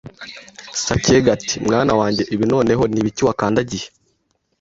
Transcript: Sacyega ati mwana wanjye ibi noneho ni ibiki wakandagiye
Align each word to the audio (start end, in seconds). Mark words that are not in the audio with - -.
Sacyega 0.83 1.27
ati 1.37 1.53
mwana 1.67 1.91
wanjye 1.99 2.23
ibi 2.33 2.45
noneho 2.53 2.83
ni 2.91 2.97
ibiki 3.01 3.21
wakandagiye 3.27 3.85